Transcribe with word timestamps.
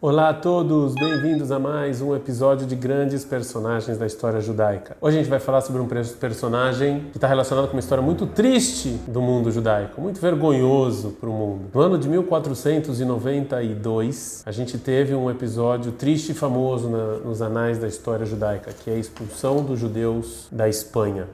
Olá 0.00 0.28
a 0.28 0.34
todos, 0.34 0.94
bem-vindos 0.94 1.50
a 1.50 1.58
mais 1.58 2.00
um 2.00 2.14
episódio 2.14 2.64
de 2.64 2.76
grandes 2.76 3.24
personagens 3.24 3.98
da 3.98 4.06
história 4.06 4.40
judaica. 4.40 4.96
Hoje 5.00 5.16
a 5.16 5.20
gente 5.20 5.28
vai 5.28 5.40
falar 5.40 5.60
sobre 5.60 5.82
um 5.82 5.88
personagem 5.88 7.06
que 7.10 7.16
está 7.16 7.26
relacionado 7.26 7.66
com 7.66 7.72
uma 7.72 7.80
história 7.80 8.00
muito 8.00 8.24
triste 8.24 8.90
do 9.08 9.20
mundo 9.20 9.50
judaico, 9.50 10.00
muito 10.00 10.20
vergonhoso 10.20 11.16
para 11.18 11.28
o 11.28 11.32
mundo. 11.32 11.64
No 11.74 11.80
ano 11.80 11.98
de 11.98 12.08
1492, 12.08 14.44
a 14.46 14.52
gente 14.52 14.78
teve 14.78 15.16
um 15.16 15.28
episódio 15.28 15.90
triste 15.90 16.30
e 16.30 16.34
famoso 16.34 16.88
na, 16.88 17.14
nos 17.14 17.42
anais 17.42 17.76
da 17.76 17.88
história 17.88 18.24
judaica, 18.24 18.72
que 18.72 18.92
é 18.92 18.94
a 18.94 18.98
expulsão 18.98 19.64
dos 19.64 19.80
judeus 19.80 20.46
da 20.52 20.68
Espanha. 20.68 21.26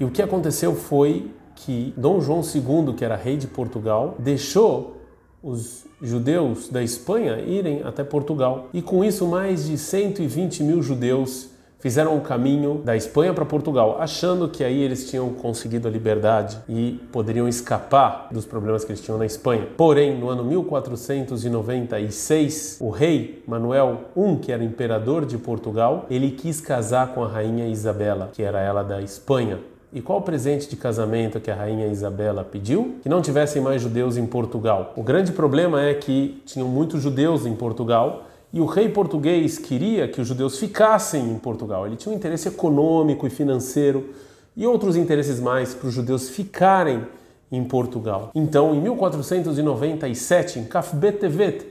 E 0.00 0.04
o 0.04 0.10
que 0.10 0.20
aconteceu 0.20 0.74
foi 0.74 1.30
que 1.54 1.94
Dom 1.96 2.20
João 2.20 2.40
II, 2.40 2.94
que 2.94 3.04
era 3.04 3.14
rei 3.14 3.36
de 3.36 3.46
Portugal, 3.46 4.16
deixou 4.18 5.01
os 5.42 5.84
judeus 6.00 6.68
da 6.68 6.82
Espanha 6.82 7.40
irem 7.40 7.82
até 7.82 8.04
Portugal. 8.04 8.68
E 8.72 8.80
com 8.80 9.04
isso, 9.04 9.26
mais 9.26 9.66
de 9.66 9.76
120 9.76 10.62
mil 10.62 10.82
judeus 10.82 11.52
fizeram 11.82 12.16
o 12.16 12.20
caminho 12.20 12.80
da 12.84 12.96
Espanha 12.96 13.34
para 13.34 13.44
Portugal, 13.44 13.96
achando 13.98 14.48
que 14.48 14.62
aí 14.62 14.80
eles 14.80 15.10
tinham 15.10 15.28
conseguido 15.30 15.88
a 15.88 15.90
liberdade 15.90 16.56
e 16.68 17.00
poderiam 17.10 17.48
escapar 17.48 18.28
dos 18.30 18.46
problemas 18.46 18.84
que 18.84 18.92
eles 18.92 19.02
tinham 19.02 19.18
na 19.18 19.26
Espanha. 19.26 19.66
Porém, 19.76 20.16
no 20.16 20.28
ano 20.28 20.44
1496, 20.44 22.76
o 22.80 22.90
rei 22.90 23.42
Manuel 23.48 24.02
I, 24.16 24.36
que 24.36 24.52
era 24.52 24.62
imperador 24.62 25.26
de 25.26 25.36
Portugal, 25.36 26.06
ele 26.08 26.30
quis 26.30 26.60
casar 26.60 27.14
com 27.14 27.24
a 27.24 27.28
rainha 27.28 27.66
Isabela, 27.66 28.30
que 28.32 28.44
era 28.44 28.60
ela 28.60 28.84
da 28.84 29.02
Espanha. 29.02 29.58
E 29.92 30.00
qual 30.00 30.20
o 30.20 30.22
presente 30.22 30.70
de 30.70 30.74
casamento 30.74 31.38
que 31.38 31.50
a 31.50 31.54
rainha 31.54 31.86
Isabela 31.86 32.42
pediu? 32.42 32.96
Que 33.02 33.10
não 33.10 33.20
tivessem 33.20 33.60
mais 33.60 33.82
judeus 33.82 34.16
em 34.16 34.26
Portugal. 34.26 34.94
O 34.96 35.02
grande 35.02 35.32
problema 35.32 35.82
é 35.82 35.92
que 35.92 36.40
tinham 36.46 36.66
muitos 36.66 37.02
judeus 37.02 37.44
em 37.44 37.54
Portugal 37.54 38.24
e 38.50 38.58
o 38.58 38.64
rei 38.64 38.88
português 38.88 39.58
queria 39.58 40.08
que 40.08 40.18
os 40.18 40.26
judeus 40.26 40.58
ficassem 40.58 41.30
em 41.30 41.38
Portugal. 41.38 41.86
Ele 41.86 41.96
tinha 41.96 42.10
um 42.10 42.16
interesse 42.16 42.48
econômico 42.48 43.26
e 43.26 43.30
financeiro 43.30 44.14
e 44.56 44.66
outros 44.66 44.96
interesses 44.96 45.38
mais 45.38 45.74
para 45.74 45.88
os 45.88 45.94
judeus 45.94 46.30
ficarem 46.30 47.06
em 47.50 47.62
Portugal. 47.62 48.30
Então, 48.34 48.74
em 48.74 48.80
1497, 48.80 50.58
em 50.58 50.64
Kafbetevet, 50.64 51.66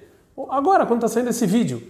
agora 0.47 0.85
quando 0.85 0.99
está 0.99 1.07
saindo 1.07 1.31
esse 1.31 1.47
vídeo, 1.47 1.81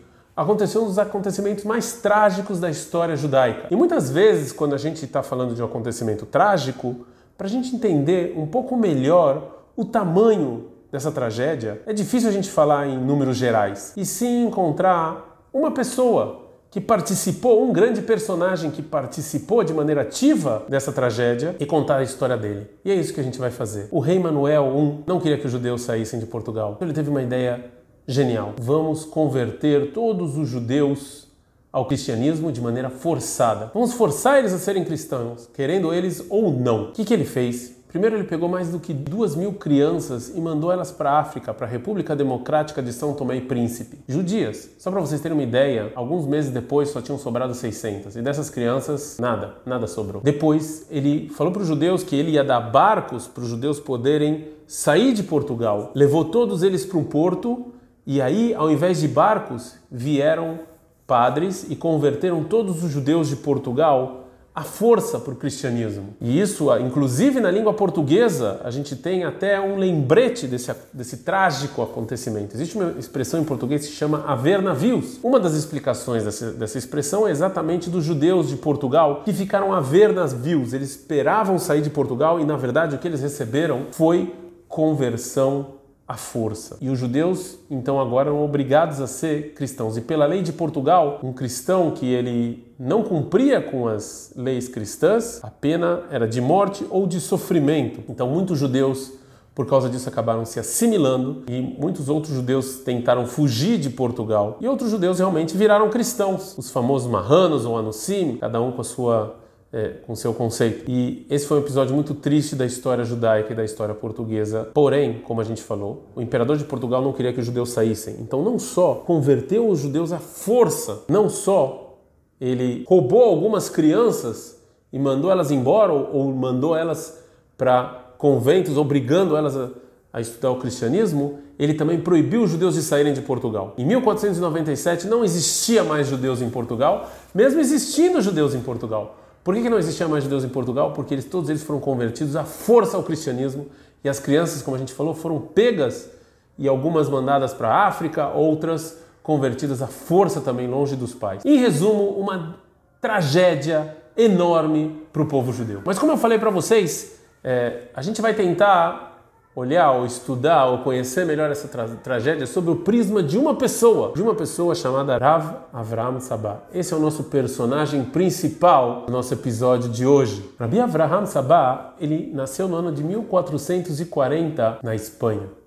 aconteceu 0.42 0.84
um 0.84 0.86
dos 0.86 1.00
acontecimentos 1.00 1.64
mais 1.64 1.94
trágicos 1.94 2.60
da 2.60 2.70
história 2.70 3.16
judaica. 3.16 3.68
E 3.70 3.76
muitas 3.76 4.10
vezes, 4.10 4.52
quando 4.52 4.74
a 4.74 4.78
gente 4.78 5.06
está 5.06 5.24
falando 5.24 5.56
de 5.56 5.62
um 5.62 5.66
acontecimento 5.66 6.26
trágico, 6.26 7.06
para 7.38 7.48
a 7.48 7.50
gente 7.50 7.76
entender 7.76 8.34
um 8.38 8.46
pouco 8.46 8.76
melhor 8.76 9.64
o 9.76 9.86
tamanho 9.86 10.68
dessa 10.92 11.12
tragédia, 11.12 11.82
é 11.86 11.94
difícil 11.94 12.30
a 12.30 12.32
gente 12.32 12.50
falar 12.50 12.88
em 12.88 12.98
números 12.98 13.38
gerais, 13.38 13.94
e 13.96 14.06
sim 14.06 14.46
encontrar 14.46 15.48
uma 15.54 15.72
pessoa 15.72 16.42
que 16.70 16.80
participou, 16.80 17.64
um 17.64 17.74
grande 17.74 18.02
personagem 18.02 18.72
que 18.72 18.82
participou 18.82 19.62
de 19.62 19.74
maneira 19.74 20.04
ativa 20.04 20.64
dessa 20.70 20.92
tragédia 20.92 21.54
e 21.60 21.66
contar 21.66 21.98
a 21.98 22.04
história 22.04 22.38
dele. 22.38 22.70
E 22.86 22.92
é 22.92 22.96
isso 22.96 23.14
que 23.14 23.20
a 23.20 23.24
gente 23.24 23.38
vai 23.38 23.52
fazer. 23.52 23.90
O 23.92 24.00
rei 24.00 24.18
Manuel 24.18 24.74
I 24.78 25.04
não 25.06 25.20
queria 25.20 25.38
que 25.38 25.46
os 25.46 25.52
judeus 25.52 25.82
saíssem 25.82 26.18
de 26.18 26.26
Portugal. 26.26 26.78
Ele 26.80 26.94
teve 26.94 27.10
uma 27.10 27.22
ideia 27.22 27.66
genial. 28.08 28.54
Vamos 28.60 29.06
converter 29.06 29.92
todos 29.94 30.38
os 30.38 30.50
judeus 30.50 31.28
ao 31.72 31.86
cristianismo 31.86 32.52
de 32.52 32.60
maneira 32.60 32.90
forçada. 32.90 33.72
Vamos 33.74 33.94
forçar 33.94 34.40
eles 34.40 34.54
a 34.54 34.58
serem 34.58 34.84
cristãos, 34.84 35.48
querendo 35.54 35.94
eles 35.94 36.26
ou 36.30 36.52
não. 36.52 36.90
O 36.90 36.92
que, 36.92 37.06
que 37.06 37.14
ele 37.14 37.26
fez? 37.26 37.80
Primeiro, 37.88 38.16
ele 38.16 38.24
pegou 38.24 38.48
mais 38.48 38.70
do 38.70 38.80
que 38.80 38.94
duas 38.94 39.36
mil 39.36 39.52
crianças 39.52 40.30
e 40.34 40.40
mandou 40.40 40.72
elas 40.72 40.94
para 40.94 41.12
a 41.12 41.20
África, 41.20 41.54
para 41.54 41.68
a 41.68 41.70
República 41.70 42.16
Democrática 42.16 42.82
de 42.82 42.94
São 42.94 43.14
Tomé 43.14 43.36
e 43.36 43.42
Príncipe. 43.42 44.00
Judias. 44.08 44.70
Só 44.80 44.90
para 44.90 45.02
vocês 45.02 45.20
terem 45.20 45.38
uma 45.38 45.44
ideia, 45.44 45.92
alguns 45.94 46.26
meses 46.26 46.52
depois 46.52 46.88
só 46.88 47.02
tinham 47.02 47.20
sobrado 47.20 47.54
600. 47.54 48.16
E 48.16 48.22
dessas 48.22 48.50
crianças, 48.50 49.18
nada, 49.20 49.56
nada 49.66 49.88
sobrou. 49.88 50.22
Depois, 50.22 50.88
ele 50.90 51.30
falou 51.36 51.52
para 51.52 51.64
os 51.64 51.68
judeus 51.68 52.02
que 52.02 52.16
ele 52.16 52.32
ia 52.32 52.46
dar 52.46 52.62
barcos 52.62 53.28
para 53.28 53.44
os 53.44 53.50
judeus 53.50 53.78
poderem 53.78 54.48
sair 54.66 55.12
de 55.12 55.24
Portugal. 55.24 55.92
Levou 55.94 56.24
todos 56.24 56.64
eles 56.64 56.86
para 56.86 56.98
um 56.98 57.04
porto 57.04 57.74
e 58.14 58.22
aí, 58.22 58.54
ao 58.54 58.70
invés 58.70 59.00
de 59.00 59.08
barcos, 59.08 59.76
vieram 59.90 60.60
padres 61.08 61.66
e 61.70 61.78
converteram 61.78 62.44
todos 62.44 62.84
os 62.84 62.92
judeus 62.92 63.30
de 63.30 63.38
Portugal 63.38 64.28
à 64.54 64.64
força 64.64 65.18
para 65.18 65.32
o 65.32 65.36
cristianismo. 65.38 66.14
E 66.20 66.38
isso, 66.38 66.68
inclusive 66.80 67.40
na 67.40 67.50
língua 67.50 67.74
portuguesa, 67.74 68.60
a 68.66 68.70
gente 68.70 68.98
tem 68.98 69.24
até 69.24 69.62
um 69.62 69.78
lembrete 69.78 70.46
desse, 70.46 70.76
desse 70.92 71.20
trágico 71.20 71.82
acontecimento. 71.82 72.54
Existe 72.54 72.76
uma 72.76 72.96
expressão 73.00 73.40
em 73.40 73.46
português 73.46 73.86
que 73.86 73.88
se 73.88 73.94
chama 73.94 74.26
haver 74.28 74.62
navios. 74.62 75.18
Uma 75.24 75.40
das 75.40 75.54
explicações 75.54 76.26
dessa, 76.26 76.52
dessa 76.52 76.78
expressão 76.78 77.26
é 77.26 77.32
exatamente 77.32 77.90
dos 77.90 78.04
judeus 78.04 78.50
de 78.50 78.58
Portugal 78.58 79.22
que 79.24 79.32
ficaram 79.32 79.72
a 79.72 79.80
ver 79.80 80.12
navios. 80.12 80.74
Eles 80.74 80.90
esperavam 80.90 81.58
sair 81.58 81.82
de 81.82 81.90
Portugal 81.90 82.42
e, 82.42 82.44
na 82.44 82.58
verdade, 82.58 82.94
o 82.94 83.00
que 83.00 83.08
eles 83.08 83.22
receberam 83.22 83.86
foi 83.92 84.36
conversão 84.68 85.80
a 86.12 86.18
força. 86.18 86.78
E 86.82 86.90
os 86.90 87.00
judeus, 87.00 87.58
então, 87.70 87.98
agora 87.98 88.28
eram 88.28 88.44
obrigados 88.44 89.00
a 89.00 89.08
ser 89.08 89.54
cristãos. 89.54 89.96
E 89.96 90.02
pela 90.02 90.26
lei 90.26 90.42
de 90.42 90.52
Portugal, 90.52 91.22
um 91.24 91.32
cristão 91.32 91.92
que 91.92 92.06
ele 92.06 92.68
não 92.78 93.02
cumpria 93.02 93.62
com 93.62 93.88
as 93.88 94.34
leis 94.36 94.68
cristãs, 94.68 95.42
a 95.42 95.50
pena 95.50 96.02
era 96.12 96.28
de 96.28 96.42
morte 96.42 96.86
ou 96.90 97.08
de 97.08 97.22
sofrimento. 97.22 98.04
Então, 98.10 98.28
muitos 98.28 98.60
judeus 98.60 99.14
por 99.56 99.66
causa 99.66 99.90
disso 99.90 100.10
acabaram 100.10 100.44
se 100.44 100.60
assimilando 100.60 101.44
e 101.48 101.62
muitos 101.62 102.10
outros 102.10 102.34
judeus 102.34 102.80
tentaram 102.80 103.26
fugir 103.26 103.78
de 103.78 103.90
Portugal 103.90 104.58
e 104.62 104.68
outros 104.68 104.90
judeus 104.92 105.20
realmente 105.20 105.58
viraram 105.58 105.90
cristãos, 105.90 106.58
os 106.58 106.72
famosos 106.72 107.10
marranos 107.10 107.66
ou 107.66 107.78
anusim, 107.78 108.38
cada 108.40 108.62
um 108.62 108.72
com 108.72 108.82
a 108.82 108.86
sua 108.86 109.36
é, 109.74 109.90
com 110.06 110.16
seu 110.16 110.34
conceito. 110.34 110.90
E 110.90 111.26
esse 111.30 111.46
foi 111.48 111.58
um 111.58 111.62
episódio 111.62 111.96
muito 111.96 112.14
triste 112.14 112.56
da 112.56 112.66
história 112.66 113.04
judaica 113.04 113.54
e 113.54 113.56
da 113.56 113.64
história 113.64 113.96
portuguesa. 113.96 114.70
Porém, 114.74 115.20
como 115.20 115.40
a 115.40 115.44
gente 115.44 115.62
falou, 115.62 116.08
o 116.16 116.22
imperador 116.22 116.58
de 116.58 116.66
Portugal 116.66 117.02
não 117.02 117.14
queria 117.14 117.32
que 117.32 117.40
os 117.40 117.46
judeus 117.46 117.70
saíssem. 117.70 118.18
Então, 118.20 118.44
não 118.44 118.60
só 118.60 118.96
converteu 118.96 119.70
os 119.70 119.80
judeus 119.80 120.12
à 120.12 120.20
força, 120.20 121.04
não 121.08 121.30
só 121.30 122.00
ele 122.40 122.84
roubou 122.88 123.24
algumas 123.24 123.70
crianças 123.70 124.62
e 124.92 125.00
mandou 125.00 125.32
elas 125.32 125.52
embora 125.52 125.94
ou, 125.94 126.16
ou 126.16 126.34
mandou 126.34 126.76
elas 126.76 127.24
para 127.58 128.14
conventos, 128.18 128.78
obrigando 128.78 129.38
elas 129.38 129.56
a, 129.56 129.70
a 130.12 130.20
estudar 130.20 130.52
o 130.52 130.58
cristianismo, 130.58 131.40
ele 131.58 131.76
também 131.76 132.02
proibiu 132.02 132.44
os 132.44 132.50
judeus 132.50 132.74
de 132.74 132.82
saírem 132.82 133.14
de 133.14 133.22
Portugal. 133.22 133.76
Em 133.78 133.86
1497 133.86 135.08
não 135.08 135.24
existia 135.24 135.84
mais 135.84 136.08
judeus 136.08 136.42
em 136.42 136.50
Portugal, 136.50 137.10
mesmo 137.34 137.60
existindo 137.60 138.20
judeus 138.20 138.56
em 138.56 138.60
Portugal. 138.60 139.21
Por 139.44 139.56
que, 139.56 139.62
que 139.62 139.70
não 139.70 139.80
existia 139.80 140.08
mais 140.08 140.24
judeus 140.24 140.44
em 140.44 140.50
Portugal? 140.50 140.94
Porque 140.94 141.14
eles, 141.14 141.26
todos 141.26 141.50
eles 141.50 141.64
foram 141.64 141.80
convertidos 141.80 142.36
à 142.36 142.44
força 142.44 142.96
ao 142.96 143.04
cristianismo 143.04 143.68
e 144.04 144.10
as 144.10 144.20
crianças, 144.20 144.62
como 144.62 144.76
a 144.76 144.80
gente 144.80 144.94
falou, 144.94 145.14
foram 145.14 145.40
pegas 145.40 146.10
e 146.58 146.68
algumas 146.68 147.10
mandadas 147.10 147.54
para 147.54 147.70
a 147.70 147.88
África, 147.88 148.28
outras 148.30 149.00
convertidas 149.24 149.82
à 149.82 149.88
força 149.88 150.42
também 150.42 150.68
longe 150.68 150.96
dos 150.96 151.14
pais. 151.14 151.44
Em 151.46 151.58
resumo, 151.58 152.10
uma 152.10 152.58
tragédia 153.00 153.98
enorme 154.16 155.02
para 155.12 155.22
o 155.22 155.26
povo 155.26 155.52
judeu. 155.52 155.82
Mas 155.86 155.98
como 155.98 156.12
eu 156.12 156.18
falei 156.18 156.38
para 156.38 156.50
vocês, 156.50 157.20
é, 157.44 157.84
a 157.96 158.02
gente 158.02 158.22
vai 158.22 158.34
tentar 158.34 159.11
olhar 159.56 159.92
ou 159.92 160.06
estudar 160.06 160.66
ou 160.66 160.80
conhecer 160.80 161.26
melhor 161.26 161.52
essa 161.52 161.68
tra 161.68 161.88
tragédia 161.88 162.48
sob 162.48 162.72
o 162.72 162.76
prisma 162.78 163.22
de 163.22 163.38
uma 163.38 163.56
pessoa, 163.56 164.14
de 164.14 164.22
uma 164.22 164.34
pessoa 164.34 164.74
chamada 164.74 165.18
Rav 165.18 165.54
Avram 165.74 166.20
Sabah. 166.20 166.64
Esse 166.74 166.94
é 166.94 166.98
o 166.98 167.00
nosso 167.00 167.26
personagem 167.26 168.04
principal 168.06 169.06
do 169.06 169.12
nosso 169.12 169.34
episódio 169.34 169.90
de 169.90 170.06
hoje. 170.06 170.50
Rabi 170.60 170.80
Avraham 170.80 171.26
Sabah, 171.26 171.96
ele 172.00 172.32
nasceu 172.34 172.68
no 172.68 172.76
ano 172.76 172.92
de 172.92 173.04
1440 173.04 174.80
na 174.82 174.96
Espanha 174.96 175.61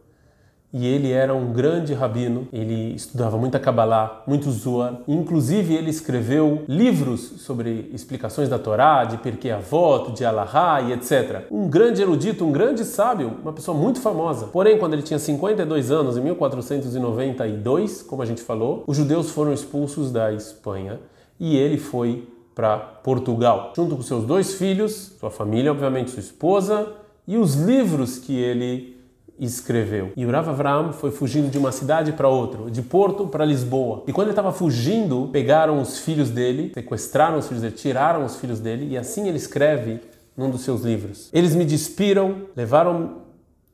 e 0.75 0.85
ele 0.89 1.13
era 1.13 1.33
um 1.33 1.53
grande 1.53 1.95
rabino, 1.95 2.49
ele 2.53 2.97
estudava 2.97 3.39
muita 3.39 3.61
Kabbalah, 3.61 4.25
muito 4.27 4.51
Zohar, 4.51 4.99
inclusive 5.07 5.73
ele 5.73 5.89
escreveu 5.89 6.65
livros 6.67 7.21
sobre 7.39 7.89
explicações 7.95 8.49
da 8.49 8.59
Torá, 8.59 9.05
de 9.05 9.17
Pirkei 9.19 9.53
Avot, 9.53 10.11
de 10.11 10.25
Alahá 10.25 10.81
e 10.83 10.93
etc. 10.93 11.45
Um 11.49 11.69
grande 11.69 12.03
erudito, 12.03 12.45
um 12.45 12.51
grande 12.51 12.85
sábio, 12.85 13.35
uma 13.41 13.53
pessoa 13.53 13.79
muito 13.79 14.01
famosa. 14.01 14.49
Porém, 14.49 14.77
quando 14.77 14.95
ele 14.95 15.03
tinha 15.03 15.21
52 15.21 15.93
anos, 15.93 16.17
em 16.17 16.21
1492, 16.23 18.03
como 18.03 18.23
a 18.23 18.27
gente 18.27 18.43
falou, 18.43 18.83
os 18.89 18.97
judeus 18.97 19.31
foram 19.31 19.53
expulsos 19.53 20.11
da 20.11 20.33
Espanha 20.33 20.99
e 21.39 21.57
ele 21.57 21.79
foi 21.79 22.27
para 22.53 22.79
Portugal, 22.79 23.73
junto 23.77 23.95
com 23.95 24.03
seus 24.03 24.25
dois 24.25 24.55
filhos, 24.55 25.15
sua 25.21 25.31
família, 25.31 25.71
obviamente 25.71 26.11
sua 26.11 26.21
esposa, 26.21 26.89
e 27.29 27.37
os 27.37 27.55
livros 27.55 28.19
que 28.19 28.37
ele 28.37 28.94
escreveu. 29.39 30.13
E 30.17 30.25
Rav 30.25 30.49
Avram 30.49 30.93
foi 30.93 31.11
fugindo 31.11 31.51
de 31.51 31.59
uma 31.59 31.73
cidade 31.73 32.13
para 32.13 32.29
outra, 32.29 32.71
de 32.71 32.83
Porto 32.83 33.27
para 33.27 33.45
Lisboa. 33.45 34.05
E 34.07 34.13
quando 34.13 34.29
ele 34.29 34.33
estava 34.33 34.53
fugindo, 34.53 35.29
pegaram 35.33 35.81
os 35.81 35.99
filhos 35.99 36.31
dele, 36.31 36.73
sequestraram 36.75 37.39
os 37.39 37.47
filhos 37.47 37.63
dele, 37.63 37.75
tiraram 37.75 38.25
os 38.25 38.37
filhos 38.37 38.61
dele, 38.61 38.89
e 38.91 38.99
assim 38.99 39.29
ele 39.29 39.37
escreve 39.37 40.01
num 40.37 40.51
dos 40.51 40.63
seus 40.63 40.83
livros. 40.83 41.31
Eles 41.33 41.55
me 41.55 41.65
despiram, 41.65 42.49
levaram 42.57 43.23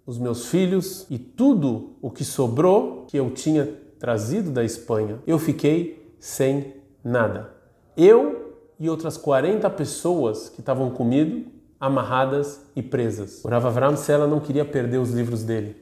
os 0.06 0.18
meus 0.18 0.46
filhos 0.46 1.06
e 1.08 1.18
tudo 1.18 1.92
o 2.02 2.10
que 2.10 2.24
sobrou 2.24 3.04
que 3.06 3.16
eu 3.16 3.30
tinha 3.30 3.68
trazido 3.98 4.50
da 4.50 4.64
Espanha, 4.64 5.18
eu 5.26 5.38
fiquei 5.38 6.14
sem 6.18 6.74
nada. 7.04 7.52
Eu 7.96 8.54
e 8.78 8.88
outras 8.88 9.16
40 9.18 9.68
pessoas 9.70 10.48
que 10.48 10.60
estavam 10.60 10.90
comigo, 10.90 11.50
amarradas 11.80 12.60
e 12.76 12.82
presas. 12.82 13.42
O 13.42 13.48
Rav 13.48 13.66
Avram 13.66 13.96
Sela 13.96 14.26
não 14.26 14.38
queria 14.38 14.64
perder 14.64 14.98
os 14.98 15.10
livros 15.10 15.42
dele. 15.42 15.74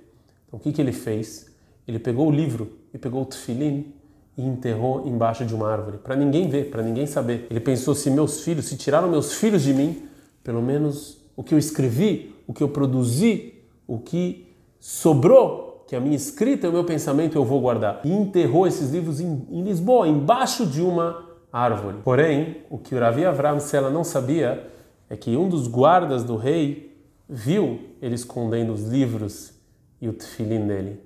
Então 0.46 0.58
o 0.58 0.62
que, 0.62 0.72
que 0.72 0.80
ele 0.80 0.92
fez? 0.92 1.52
Ele 1.86 1.98
pegou 1.98 2.28
o 2.28 2.30
livro 2.30 2.70
e 2.94 2.98
pegou 2.98 3.22
o 3.22 3.26
tefilim 3.26 3.92
e 4.36 4.46
enterrou 4.46 5.06
embaixo 5.08 5.44
de 5.44 5.52
uma 5.52 5.68
árvore, 5.68 5.98
para 5.98 6.14
ninguém 6.14 6.48
ver, 6.48 6.70
para 6.70 6.82
ninguém 6.82 7.06
saber. 7.06 7.48
Ele 7.50 7.58
pensou: 7.58 7.94
se 7.94 8.08
meus 8.10 8.42
filhos, 8.42 8.66
se 8.66 8.76
tiraram 8.76 9.08
meus 9.08 9.32
filhos 9.34 9.62
de 9.62 9.74
mim, 9.74 10.04
pelo 10.44 10.62
menos 10.62 11.18
o 11.36 11.42
que 11.42 11.52
eu 11.52 11.58
escrevi, 11.58 12.34
o 12.46 12.54
que 12.54 12.62
eu 12.62 12.68
produzi, 12.68 13.54
o 13.86 13.98
que 13.98 14.54
sobrou, 14.78 15.84
que 15.88 15.96
a 15.96 16.00
minha 16.00 16.14
escrita 16.14 16.66
e 16.66 16.70
o 16.70 16.72
meu 16.72 16.84
pensamento 16.84 17.36
eu 17.36 17.44
vou 17.44 17.60
guardar. 17.60 18.00
E 18.04 18.12
enterrou 18.12 18.66
esses 18.66 18.90
livros 18.90 19.20
em, 19.20 19.46
em 19.50 19.62
Lisboa, 19.62 20.06
embaixo 20.06 20.64
de 20.64 20.82
uma 20.82 21.24
árvore. 21.52 21.96
Porém, 22.04 22.58
o 22.70 22.78
que 22.78 22.94
o 22.94 23.00
Ravi 23.00 23.24
Avram 23.24 23.58
Sela 23.58 23.90
não 23.90 24.04
sabia 24.04 24.64
é 25.10 25.16
que 25.16 25.36
um 25.36 25.48
dos 25.48 25.66
guardas 25.66 26.24
do 26.24 26.36
rei 26.36 26.96
viu 27.28 27.80
ele 28.00 28.14
escondendo 28.14 28.72
os 28.72 28.84
livros 28.84 29.52
e 30.00 30.08
o 30.08 30.12
tefilim 30.12 30.66
dele. 30.66 31.00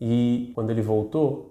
E 0.00 0.52
quando 0.54 0.70
ele 0.70 0.82
voltou, 0.82 1.50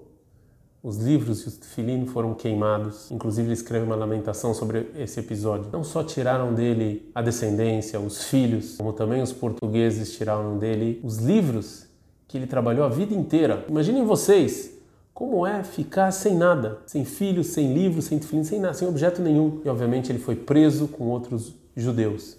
os 0.81 0.97
livros 0.97 1.41
e 1.41 1.47
os 1.47 1.57
tefilim 1.57 2.05
foram 2.05 2.33
queimados. 2.33 3.11
Inclusive, 3.11 3.47
ele 3.47 3.53
escreve 3.53 3.85
uma 3.85 3.95
lamentação 3.95 4.53
sobre 4.53 4.89
esse 4.95 5.19
episódio. 5.19 5.69
Não 5.71 5.83
só 5.83 6.03
tiraram 6.03 6.53
dele 6.53 7.09
a 7.13 7.21
descendência, 7.21 7.99
os 7.99 8.23
filhos, 8.23 8.77
como 8.77 8.93
também 8.93 9.21
os 9.21 9.33
portugueses 9.33 10.13
tiraram 10.13 10.57
dele 10.57 11.01
os 11.03 11.17
livros 11.17 11.85
que 12.27 12.37
ele 12.37 12.47
trabalhou 12.47 12.85
a 12.85 12.89
vida 12.89 13.13
inteira. 13.13 13.65
Imaginem 13.67 14.05
vocês 14.05 14.77
como 15.13 15.45
é 15.45 15.63
ficar 15.63 16.11
sem 16.11 16.35
nada, 16.35 16.79
sem 16.85 17.03
filhos, 17.03 17.47
sem 17.47 17.73
livros, 17.73 18.05
sem 18.05 18.17
tefilim, 18.17 18.45
sem 18.45 18.59
nada, 18.59 18.73
sem 18.73 18.87
objeto 18.87 19.21
nenhum. 19.21 19.59
E 19.65 19.69
obviamente 19.69 20.09
ele 20.09 20.19
foi 20.19 20.35
preso 20.35 20.87
com 20.87 21.07
outros 21.07 21.58
judeus. 21.75 22.37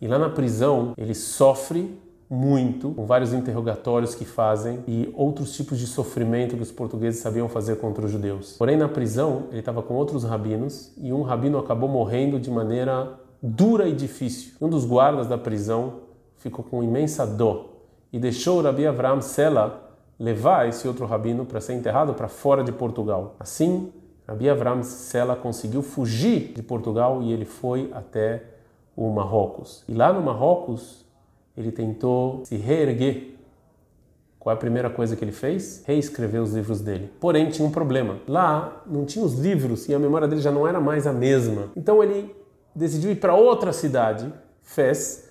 E 0.00 0.06
lá 0.06 0.18
na 0.18 0.28
prisão 0.28 0.92
ele 0.96 1.14
sofre 1.14 1.98
muito, 2.28 2.90
com 2.90 3.06
vários 3.06 3.32
interrogatórios 3.32 4.14
que 4.14 4.24
fazem 4.24 4.82
e 4.86 5.12
outros 5.14 5.54
tipos 5.54 5.78
de 5.78 5.86
sofrimento 5.86 6.56
que 6.56 6.62
os 6.62 6.72
portugueses 6.72 7.20
sabiam 7.20 7.48
fazer 7.48 7.76
contra 7.76 8.04
os 8.04 8.10
judeus. 8.10 8.56
Porém, 8.58 8.76
na 8.76 8.88
prisão, 8.88 9.44
ele 9.50 9.60
estava 9.60 9.82
com 9.82 9.94
outros 9.94 10.24
rabinos 10.24 10.92
e 10.96 11.12
um 11.12 11.22
rabino 11.22 11.58
acabou 11.58 11.88
morrendo 11.88 12.40
de 12.40 12.50
maneira 12.50 13.18
dura 13.40 13.88
e 13.88 13.92
difícil. 13.92 14.54
Um 14.60 14.68
dos 14.68 14.84
guardas 14.84 15.28
da 15.28 15.38
prisão 15.38 16.00
ficou 16.36 16.64
com 16.64 16.82
imensa 16.82 17.24
dor 17.24 17.76
e 18.12 18.18
deixou 18.18 18.58
o 18.58 18.62
Rabi 18.62 18.86
Avram 18.86 19.20
Sela 19.20 19.82
levar 20.18 20.68
esse 20.68 20.88
outro 20.88 21.06
rabino 21.06 21.44
para 21.44 21.60
ser 21.60 21.74
enterrado 21.74 22.14
para 22.14 22.28
fora 22.28 22.64
de 22.64 22.72
Portugal. 22.72 23.36
Assim, 23.38 23.92
Rabi 24.26 24.48
Avram 24.48 24.82
Sela 24.82 25.36
conseguiu 25.36 25.82
fugir 25.82 26.52
de 26.54 26.62
Portugal 26.62 27.22
e 27.22 27.32
ele 27.32 27.44
foi 27.44 27.90
até 27.92 28.55
o 28.96 29.10
Marrocos. 29.10 29.84
E 29.88 29.92
lá 29.92 30.12
no 30.12 30.22
Marrocos, 30.22 31.04
ele 31.56 31.70
tentou 31.70 32.42
se 32.44 32.56
reerguer. 32.56 33.34
Qual 34.38 34.52
é 34.52 34.56
a 34.56 34.58
primeira 34.58 34.88
coisa 34.88 35.16
que 35.16 35.24
ele 35.24 35.32
fez? 35.32 35.82
Reescrever 35.86 36.40
os 36.40 36.54
livros 36.54 36.80
dele. 36.80 37.10
Porém, 37.20 37.50
tinha 37.50 37.66
um 37.66 37.70
problema. 37.70 38.20
Lá 38.26 38.82
não 38.86 39.04
tinha 39.04 39.24
os 39.24 39.38
livros 39.38 39.88
e 39.88 39.94
a 39.94 39.98
memória 39.98 40.26
dele 40.26 40.40
já 40.40 40.52
não 40.52 40.66
era 40.66 40.80
mais 40.80 41.06
a 41.06 41.12
mesma. 41.12 41.70
Então 41.76 42.02
ele 42.02 42.34
decidiu 42.74 43.10
ir 43.10 43.16
para 43.16 43.34
outra 43.34 43.72
cidade, 43.72 44.32
Fez, 44.66 45.25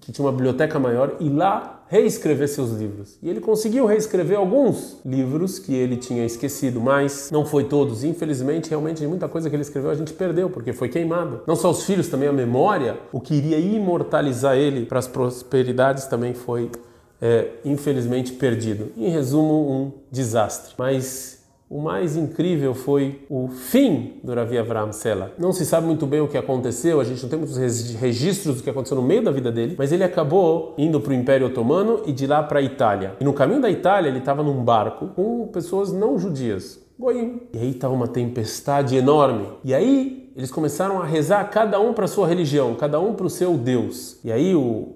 que 0.00 0.12
tinha 0.12 0.24
uma 0.24 0.32
biblioteca 0.32 0.78
maior, 0.78 1.16
e 1.20 1.28
lá 1.28 1.84
reescrever 1.88 2.48
seus 2.48 2.70
livros. 2.72 3.16
E 3.22 3.28
ele 3.28 3.40
conseguiu 3.40 3.86
reescrever 3.86 4.36
alguns 4.36 4.98
livros 5.04 5.58
que 5.58 5.74
ele 5.74 5.96
tinha 5.96 6.24
esquecido, 6.24 6.80
mas 6.80 7.30
não 7.30 7.44
foi 7.46 7.64
todos. 7.64 8.02
Infelizmente, 8.02 8.70
realmente, 8.70 9.06
muita 9.06 9.28
coisa 9.28 9.48
que 9.48 9.54
ele 9.54 9.62
escreveu 9.62 9.90
a 9.90 9.94
gente 9.94 10.12
perdeu, 10.12 10.50
porque 10.50 10.72
foi 10.72 10.88
queimado. 10.88 11.42
Não 11.46 11.54
só 11.54 11.70
os 11.70 11.84
filhos, 11.84 12.08
também 12.08 12.28
a 12.28 12.32
memória, 12.32 12.98
o 13.12 13.20
que 13.20 13.34
iria 13.34 13.58
imortalizar 13.58 14.56
ele 14.56 14.84
para 14.84 14.98
as 14.98 15.06
prosperidades 15.06 16.06
também 16.06 16.34
foi, 16.34 16.70
é, 17.20 17.50
infelizmente, 17.64 18.32
perdido. 18.32 18.90
Em 18.96 19.08
resumo, 19.08 19.70
um 19.70 19.92
desastre. 20.10 20.74
Mas 20.76 21.35
o 21.68 21.80
mais 21.80 22.16
incrível 22.16 22.74
foi 22.74 23.26
o 23.28 23.48
fim 23.48 24.20
do 24.22 24.32
Ravi 24.32 24.56
Avram 24.56 24.92
Sela. 24.92 25.32
Não 25.36 25.52
se 25.52 25.66
sabe 25.66 25.86
muito 25.86 26.06
bem 26.06 26.20
o 26.20 26.28
que 26.28 26.38
aconteceu, 26.38 27.00
a 27.00 27.04
gente 27.04 27.22
não 27.22 27.28
tem 27.28 27.38
muitos 27.38 27.56
registros 27.96 28.56
do 28.56 28.62
que 28.62 28.70
aconteceu 28.70 28.96
no 28.96 29.02
meio 29.02 29.24
da 29.24 29.32
vida 29.32 29.50
dele, 29.50 29.74
mas 29.76 29.90
ele 29.90 30.04
acabou 30.04 30.74
indo 30.78 31.00
para 31.00 31.10
o 31.10 31.14
Império 31.14 31.48
Otomano 31.48 32.02
e 32.06 32.12
de 32.12 32.26
lá 32.26 32.42
para 32.42 32.60
a 32.60 32.62
Itália. 32.62 33.16
E 33.20 33.24
no 33.24 33.32
caminho 33.32 33.60
da 33.60 33.70
Itália 33.70 34.08
ele 34.08 34.18
estava 34.18 34.42
num 34.42 34.62
barco 34.62 35.08
com 35.08 35.48
pessoas 35.48 35.92
não 35.92 36.18
judias, 36.18 36.84
Goim. 36.98 37.42
E 37.52 37.58
aí 37.58 37.70
estava 37.70 37.92
uma 37.92 38.08
tempestade 38.08 38.96
enorme. 38.96 39.48
E 39.62 39.74
aí 39.74 40.32
eles 40.34 40.50
começaram 40.50 41.00
a 41.00 41.04
rezar 41.04 41.44
cada 41.50 41.78
um 41.78 41.92
para 41.92 42.06
sua 42.06 42.26
religião, 42.26 42.74
cada 42.74 42.98
um 42.98 43.14
para 43.14 43.26
o 43.26 43.30
seu 43.30 43.56
Deus. 43.58 44.18
E 44.24 44.32
aí 44.32 44.54
o, 44.54 44.94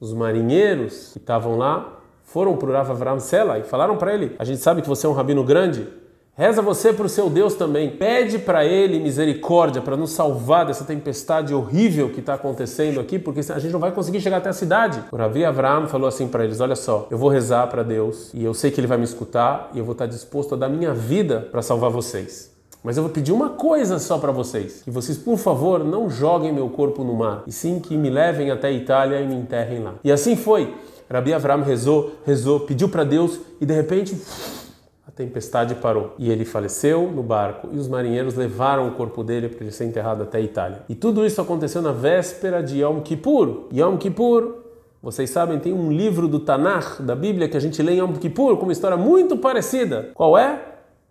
os 0.00 0.12
marinheiros 0.12 1.12
que 1.12 1.18
estavam 1.18 1.56
lá 1.56 1.97
foram 2.28 2.56
para 2.56 2.68
o 2.68 2.72
Rav 2.72 2.90
Avram 2.90 3.18
Sela 3.18 3.58
e 3.58 3.62
falaram 3.62 3.96
para 3.96 4.14
ele: 4.14 4.36
A 4.38 4.44
gente 4.44 4.60
sabe 4.60 4.82
que 4.82 4.88
você 4.88 5.06
é 5.06 5.08
um 5.08 5.14
rabino 5.14 5.42
grande, 5.42 5.86
reza 6.34 6.60
você 6.60 6.92
para 6.92 7.06
o 7.06 7.08
seu 7.08 7.30
Deus 7.30 7.54
também, 7.54 7.90
pede 7.90 8.38
para 8.38 8.64
ele 8.64 9.00
misericórdia 9.00 9.80
para 9.80 9.96
nos 9.96 10.12
salvar 10.12 10.66
dessa 10.66 10.84
tempestade 10.84 11.54
horrível 11.54 12.10
que 12.10 12.20
está 12.20 12.34
acontecendo 12.34 13.00
aqui, 13.00 13.18
porque 13.18 13.40
a 13.40 13.58
gente 13.58 13.72
não 13.72 13.80
vai 13.80 13.92
conseguir 13.92 14.20
chegar 14.20 14.36
até 14.36 14.50
a 14.50 14.52
cidade. 14.52 15.02
O 15.10 15.16
Ravi 15.16 15.44
Avram 15.44 15.88
falou 15.88 16.06
assim 16.06 16.28
para 16.28 16.44
eles: 16.44 16.60
Olha 16.60 16.76
só, 16.76 17.08
eu 17.10 17.16
vou 17.16 17.30
rezar 17.30 17.66
para 17.68 17.82
Deus 17.82 18.32
e 18.34 18.44
eu 18.44 18.52
sei 18.52 18.70
que 18.70 18.78
ele 18.78 18.86
vai 18.86 18.98
me 18.98 19.04
escutar 19.04 19.70
e 19.72 19.78
eu 19.78 19.84
vou 19.84 19.92
estar 19.92 20.06
disposto 20.06 20.54
a 20.54 20.58
dar 20.58 20.68
minha 20.68 20.92
vida 20.92 21.48
para 21.50 21.62
salvar 21.62 21.90
vocês. 21.90 22.56
Mas 22.84 22.96
eu 22.96 23.02
vou 23.02 23.10
pedir 23.10 23.32
uma 23.32 23.50
coisa 23.50 23.98
só 23.98 24.18
para 24.18 24.32
vocês: 24.32 24.82
que 24.82 24.90
vocês, 24.90 25.16
por 25.16 25.38
favor, 25.38 25.82
não 25.82 26.10
joguem 26.10 26.52
meu 26.52 26.68
corpo 26.68 27.02
no 27.02 27.14
mar, 27.14 27.42
e 27.46 27.52
sim 27.52 27.80
que 27.80 27.96
me 27.96 28.10
levem 28.10 28.50
até 28.50 28.68
a 28.68 28.72
Itália 28.72 29.18
e 29.18 29.26
me 29.26 29.34
enterrem 29.34 29.82
lá. 29.82 29.94
E 30.04 30.12
assim 30.12 30.36
foi. 30.36 30.74
Rabi 31.10 31.32
Avram 31.32 31.62
rezou, 31.62 32.12
rezou, 32.24 32.60
pediu 32.60 32.88
para 32.88 33.04
Deus 33.04 33.40
e 33.60 33.66
de 33.66 33.74
repente 33.74 34.16
a 35.06 35.10
tempestade 35.10 35.74
parou. 35.76 36.14
E 36.18 36.30
ele 36.30 36.44
faleceu 36.44 37.10
no 37.10 37.22
barco 37.22 37.68
e 37.72 37.78
os 37.78 37.88
marinheiros 37.88 38.34
levaram 38.34 38.88
o 38.88 38.92
corpo 38.92 39.24
dele 39.24 39.48
para 39.48 39.64
ele 39.64 39.72
ser 39.72 39.84
enterrado 39.84 40.22
até 40.22 40.38
a 40.38 40.40
Itália. 40.40 40.82
E 40.88 40.94
tudo 40.94 41.24
isso 41.24 41.40
aconteceu 41.40 41.80
na 41.80 41.92
véspera 41.92 42.62
de 42.62 42.82
Yom 42.82 43.00
Kippur. 43.00 43.68
Yom 43.72 43.96
Kippur 43.96 44.68
vocês 45.00 45.30
sabem, 45.30 45.60
tem 45.60 45.72
um 45.72 45.92
livro 45.92 46.26
do 46.26 46.40
Tanakh, 46.40 47.00
da 47.00 47.14
Bíblia, 47.14 47.48
que 47.48 47.56
a 47.56 47.60
gente 47.60 47.80
lê 47.80 47.92
em 47.92 47.98
Yom 47.98 48.14
Kippur, 48.14 48.56
com 48.56 48.64
uma 48.64 48.72
história 48.72 48.96
muito 48.96 49.36
parecida. 49.36 50.10
Qual 50.12 50.36
é? 50.36 50.60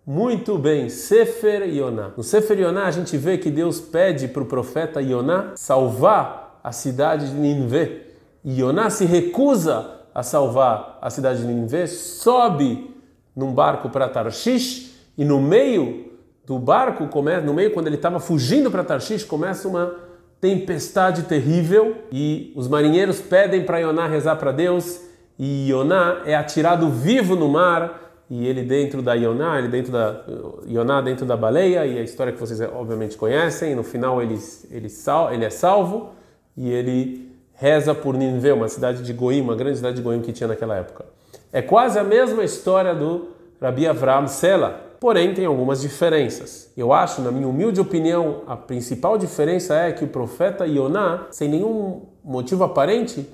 Muito 0.06 0.58
bem, 0.58 0.90
Sefer 0.90 1.62
Yonah. 1.68 2.12
No 2.14 2.22
Sefer 2.22 2.58
Yonah 2.58 2.86
a 2.86 2.90
gente 2.90 3.16
vê 3.16 3.38
que 3.38 3.50
Deus 3.50 3.80
pede 3.80 4.28
para 4.28 4.42
o 4.42 4.46
profeta 4.46 5.00
Yonah 5.00 5.52
salvar 5.54 6.60
a 6.62 6.70
cidade 6.70 7.30
de 7.30 7.34
Nineveh. 7.34 8.07
Yoná 8.46 8.90
se 8.90 9.04
recusa 9.04 9.98
a 10.14 10.22
salvar 10.22 10.98
a 11.00 11.10
cidade 11.10 11.40
de 11.40 11.46
Nínive, 11.46 11.86
sobe 11.86 12.94
num 13.34 13.52
barco 13.52 13.88
para 13.88 14.08
Tarshish 14.08 14.96
e 15.16 15.24
no 15.24 15.40
meio 15.40 16.12
do 16.46 16.58
barco, 16.58 17.08
no 17.44 17.54
meio 17.54 17.72
quando 17.72 17.86
ele 17.88 17.96
estava 17.96 18.18
fugindo 18.18 18.70
para 18.70 18.82
Tarshish, 18.82 19.24
começa 19.24 19.68
uma 19.68 19.94
tempestade 20.40 21.24
terrível 21.24 21.96
e 22.10 22.52
os 22.56 22.68
marinheiros 22.68 23.20
pedem 23.20 23.64
para 23.64 23.78
Yoná 23.78 24.06
rezar 24.06 24.36
para 24.36 24.52
Deus 24.52 25.00
e 25.38 25.70
Yoná 25.70 26.22
é 26.24 26.34
atirado 26.34 26.88
vivo 26.90 27.36
no 27.36 27.48
mar 27.48 28.24
e 28.30 28.46
ele 28.46 28.62
dentro 28.62 29.02
da 29.02 29.14
Yoná, 29.14 29.58
ele 29.58 29.68
dentro 29.68 29.92
da 29.92 30.24
Yoná 30.66 31.00
dentro 31.00 31.26
da 31.26 31.36
baleia 31.36 31.86
e 31.86 31.98
a 31.98 32.02
história 32.02 32.32
que 32.32 32.40
vocês 32.40 32.60
obviamente 32.60 33.16
conhecem, 33.16 33.74
no 33.74 33.82
final 33.82 34.22
ele, 34.22 34.38
ele, 34.70 34.88
sal, 34.88 35.32
ele 35.32 35.44
é 35.44 35.50
salvo 35.50 36.10
e 36.56 36.70
ele 36.70 37.27
reza 37.58 37.92
por 37.92 38.16
Nineveh, 38.16 38.52
uma 38.52 38.68
cidade 38.68 39.02
de 39.02 39.12
Goim, 39.12 39.40
uma 39.40 39.56
grande 39.56 39.78
cidade 39.78 39.96
de 39.96 40.02
Goim 40.02 40.22
que 40.22 40.32
tinha 40.32 40.46
naquela 40.46 40.76
época. 40.76 41.04
É 41.52 41.60
quase 41.60 41.98
a 41.98 42.04
mesma 42.04 42.44
história 42.44 42.94
do 42.94 43.30
Rabi 43.60 43.86
Avram 43.86 44.28
Sela, 44.28 44.80
porém 45.00 45.34
tem 45.34 45.44
algumas 45.44 45.80
diferenças. 45.80 46.70
Eu 46.76 46.92
acho, 46.92 47.20
na 47.20 47.32
minha 47.32 47.48
humilde 47.48 47.80
opinião, 47.80 48.42
a 48.46 48.56
principal 48.56 49.18
diferença 49.18 49.74
é 49.74 49.90
que 49.90 50.04
o 50.04 50.08
profeta 50.08 50.66
Yoná, 50.66 51.26
sem 51.32 51.48
nenhum 51.48 52.02
motivo 52.24 52.62
aparente, 52.62 53.28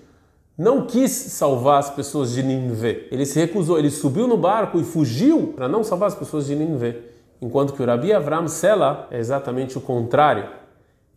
não 0.56 0.86
quis 0.86 1.10
salvar 1.10 1.80
as 1.80 1.90
pessoas 1.90 2.32
de 2.32 2.42
Nineveh. 2.42 3.08
Ele 3.10 3.26
se 3.26 3.38
recusou, 3.38 3.78
ele 3.78 3.90
subiu 3.90 4.26
no 4.26 4.38
barco 4.38 4.80
e 4.80 4.84
fugiu 4.84 5.52
para 5.54 5.68
não 5.68 5.84
salvar 5.84 6.08
as 6.08 6.14
pessoas 6.14 6.46
de 6.46 6.54
Nineveh. 6.54 6.98
Enquanto 7.42 7.74
que 7.74 7.82
o 7.82 7.86
Rabi 7.86 8.10
Avram 8.12 8.48
Sela 8.48 9.06
é 9.10 9.18
exatamente 9.18 9.76
o 9.76 9.82
contrário. 9.82 10.48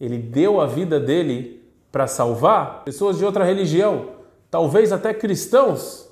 Ele 0.02 0.18
deu 0.18 0.60
a 0.60 0.66
vida 0.66 1.00
dele 1.00 1.58
para 1.98 2.06
salvar 2.06 2.84
pessoas 2.86 3.18
de 3.18 3.26
outra 3.26 3.44
religião, 3.44 4.10
talvez 4.52 4.92
até 4.92 5.16
cristãos. 5.16 6.08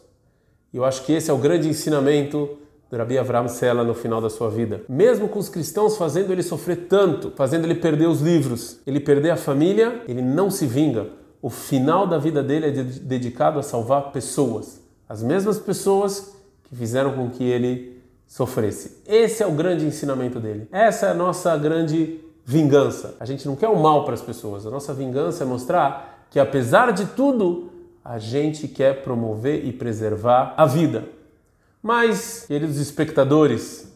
E 0.73 0.77
eu 0.77 0.83
acho 0.83 1.05
que 1.05 1.13
esse 1.13 1.29
é 1.29 1.33
o 1.33 1.37
grande 1.37 1.69
ensinamento 1.69 2.57
do 2.89 2.97
Rabi 2.97 3.19
Avram 3.19 3.47
Sela 3.47 3.83
no 3.83 3.93
final 3.93 4.19
da 4.19 4.27
sua 4.27 4.49
vida. 4.49 4.81
Mesmo 4.89 5.29
com 5.29 5.37
os 5.37 5.47
cristãos 5.47 5.95
fazendo 5.95 6.33
ele 6.33 6.41
sofrer 6.41 6.87
tanto, 6.89 7.31
fazendo 7.35 7.65
ele 7.65 7.75
perder 7.75 8.07
os 8.07 8.19
livros, 8.19 8.79
ele 8.87 8.99
perder 8.99 9.29
a 9.29 9.37
família, 9.37 10.01
ele 10.07 10.23
não 10.23 10.49
se 10.49 10.65
vinga. 10.65 11.09
O 11.39 11.51
final 11.51 12.07
da 12.07 12.17
vida 12.17 12.41
dele 12.41 12.65
é 12.65 12.71
dedicado 12.71 13.59
a 13.59 13.61
salvar 13.61 14.11
pessoas. 14.11 14.81
As 15.07 15.21
mesmas 15.21 15.59
pessoas 15.59 16.35
que 16.63 16.75
fizeram 16.75 17.13
com 17.13 17.29
que 17.29 17.43
ele 17.43 18.01
sofresse. 18.25 19.03
Esse 19.07 19.43
é 19.43 19.45
o 19.45 19.51
grande 19.51 19.85
ensinamento 19.85 20.39
dele. 20.39 20.67
Essa 20.71 21.05
é 21.05 21.11
a 21.11 21.13
nossa 21.13 21.55
grande 21.55 22.24
vingança. 22.45 23.17
A 23.19 23.25
gente 23.25 23.45
não 23.47 23.55
quer 23.55 23.67
o 23.67 23.75
mal 23.75 24.05
para 24.05 24.13
as 24.13 24.21
pessoas. 24.21 24.65
A 24.67 24.69
nossa 24.69 24.93
vingança 24.93 25.43
é 25.43 25.47
mostrar 25.47 26.27
que 26.29 26.39
apesar 26.39 26.93
de 26.93 27.05
tudo, 27.07 27.71
a 28.03 28.19
gente 28.19 28.67
quer 28.67 29.01
promover 29.01 29.65
e 29.65 29.73
preservar 29.73 30.53
a 30.55 30.65
vida. 30.65 31.09
Mas, 31.81 32.45
queridos 32.47 32.77
espectadores, 32.77 33.91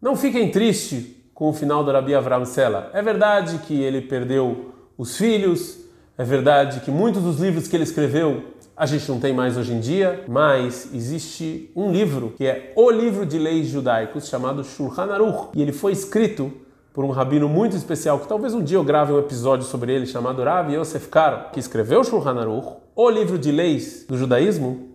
não 0.00 0.16
fiquem 0.16 0.50
tristes 0.50 1.06
com 1.32 1.48
o 1.48 1.52
final 1.52 1.84
do 1.84 1.92
Rabi 1.92 2.14
Avram 2.14 2.44
Sela. 2.44 2.90
É 2.92 3.00
verdade 3.00 3.58
que 3.58 3.80
ele 3.80 4.00
perdeu 4.00 4.72
os 4.98 5.16
filhos, 5.16 5.78
é 6.18 6.24
verdade 6.24 6.80
que 6.80 6.90
muitos 6.90 7.22
dos 7.22 7.38
livros 7.38 7.68
que 7.68 7.76
ele 7.76 7.84
escreveu 7.84 8.52
a 8.76 8.86
gente 8.86 9.08
não 9.08 9.20
tem 9.20 9.32
mais 9.32 9.56
hoje 9.56 9.72
em 9.72 9.80
dia, 9.80 10.24
mas 10.26 10.88
existe 10.94 11.70
um 11.76 11.92
livro 11.92 12.32
que 12.36 12.46
é 12.46 12.72
o 12.74 12.90
livro 12.90 13.26
de 13.26 13.38
leis 13.38 13.68
judaicos 13.68 14.26
chamado 14.26 14.64
Shulchan 14.64 15.12
Aruch 15.12 15.50
e 15.54 15.62
ele 15.62 15.72
foi 15.72 15.92
escrito 15.92 16.52
por 16.92 17.04
um 17.04 17.10
rabino 17.10 17.48
muito 17.48 17.76
especial 17.76 18.18
que 18.18 18.28
talvez 18.28 18.54
um 18.54 18.62
dia 18.62 18.76
eu 18.76 18.84
grave 18.84 19.12
um 19.12 19.18
episódio 19.18 19.66
sobre 19.66 19.92
ele 19.92 20.06
chamado 20.06 20.42
Rav 20.42 20.70
Yosef 20.72 21.08
Karo, 21.08 21.50
que 21.50 21.58
escreveu 21.58 22.04
Shulchan 22.04 22.38
Aruch, 22.38 22.76
o 22.94 23.08
livro 23.08 23.38
de 23.38 23.50
leis 23.50 24.04
do 24.06 24.16
judaísmo. 24.16 24.90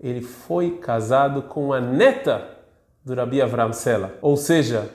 Ele 0.00 0.22
foi 0.22 0.78
casado 0.78 1.42
com 1.42 1.72
a 1.72 1.80
neta 1.80 2.48
do 3.04 3.14
Rabi 3.14 3.42
Avram 3.42 3.72
Sela, 3.72 4.14
ou 4.22 4.36
seja, 4.36 4.88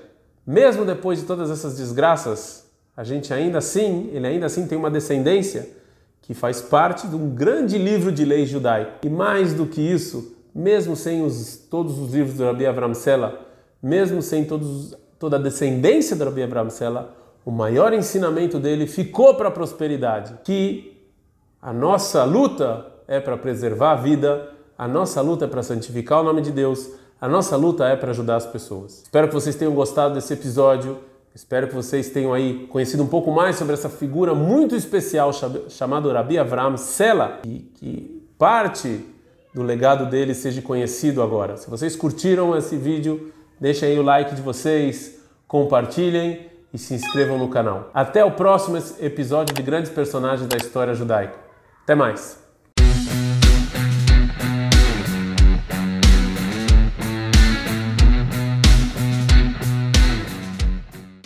mesmo 0.45 0.85
depois 0.85 1.19
de 1.19 1.25
todas 1.25 1.51
essas 1.51 1.77
desgraças, 1.77 2.65
a 2.95 3.03
gente 3.03 3.33
ainda 3.33 3.59
assim, 3.59 4.09
ele 4.11 4.25
ainda 4.25 4.47
assim 4.47 4.65
tem 4.65 4.77
uma 4.77 4.89
descendência 4.89 5.69
que 6.21 6.33
faz 6.33 6.61
parte 6.61 7.07
de 7.07 7.15
um 7.15 7.29
grande 7.29 7.77
livro 7.77 8.11
de 8.11 8.25
leis 8.25 8.49
judaico. 8.49 9.05
E 9.05 9.09
mais 9.09 9.53
do 9.53 9.65
que 9.65 9.79
isso, 9.79 10.35
mesmo 10.53 10.95
sem 10.95 11.23
os, 11.23 11.57
todos 11.69 11.99
os 11.99 12.13
livros 12.13 12.35
do 12.35 12.43
Rabi 12.43 12.65
Avram 12.65 12.93
Sela, 12.93 13.47
mesmo 13.81 14.21
sem 14.21 14.43
todos, 14.43 14.95
toda 15.19 15.38
a 15.38 15.39
descendência 15.39 16.15
do 16.15 16.25
Rabi 16.25 16.43
Avram 16.43 16.69
Sela, 16.69 17.15
o 17.45 17.51
maior 17.51 17.93
ensinamento 17.93 18.59
dele 18.59 18.88
ficou 18.88 19.36
para 19.36 19.47
a 19.47 19.51
prosperidade, 19.51 20.36
que 20.43 21.01
a 21.62 21.71
nossa 21.71 22.24
luta 22.24 22.86
é 23.07 23.19
para 23.19 23.38
preservar 23.38 23.91
a 23.91 23.95
vida, 23.95 24.50
a 24.77 24.88
nossa 24.88 25.21
luta 25.21 25.45
é 25.45 25.47
para 25.47 25.63
santificar 25.63 26.21
o 26.21 26.24
nome 26.24 26.41
de 26.41 26.51
Deus, 26.51 26.89
a 27.19 27.27
nossa 27.27 27.55
luta 27.55 27.86
é 27.86 27.95
para 27.95 28.12
ajudar 28.12 28.36
as 28.36 28.45
pessoas. 28.45 29.01
Espero 29.03 29.27
que 29.27 29.33
vocês 29.33 29.55
tenham 29.55 29.74
gostado 29.74 30.13
desse 30.13 30.33
episódio. 30.33 31.00
Espero 31.33 31.67
que 31.67 31.75
vocês 31.75 32.09
tenham 32.09 32.33
aí 32.33 32.67
conhecido 32.67 33.03
um 33.03 33.07
pouco 33.07 33.31
mais 33.31 33.55
sobre 33.55 33.74
essa 33.74 33.89
figura 33.89 34.36
muito 34.36 34.75
especial 34.75 35.31
chamada 35.69 36.12
Rabi 36.12 36.38
Avram 36.38 36.77
Sela 36.77 37.39
e 37.45 37.59
que 37.59 38.24
parte 38.38 39.03
do 39.53 39.63
legado 39.63 40.09
dele 40.09 40.33
seja 40.33 40.62
conhecido 40.62 41.21
agora. 41.21 41.57
Se 41.57 41.69
vocês 41.69 41.95
curtiram 41.95 42.55
esse 42.55 42.75
vídeo, 42.75 43.31
deixem 43.59 43.89
aí 43.89 43.99
o 43.99 44.03
like 44.03 44.35
de 44.35 44.41
vocês, 44.41 45.19
compartilhem 45.47 46.49
e 46.73 46.77
se 46.77 46.93
inscrevam 46.93 47.37
no 47.37 47.49
canal. 47.49 47.89
Até 47.93 48.23
o 48.23 48.31
próximo 48.31 48.77
episódio 48.99 49.55
de 49.55 49.61
Grandes 49.61 49.91
Personagens 49.91 50.47
da 50.47 50.57
História 50.57 50.93
Judaica. 50.93 51.35
Até 51.83 51.95
mais! 51.95 52.46